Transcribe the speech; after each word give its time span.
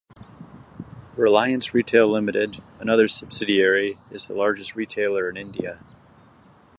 Reliance 1.15 1.75
Retail 1.75 2.07
Limited, 2.07 2.63
another 2.79 3.07
subsidiary, 3.07 3.99
is 4.09 4.27
the 4.27 4.33
largest 4.33 4.75
retailer 4.75 5.29
in 5.29 5.37
India. 5.37 5.77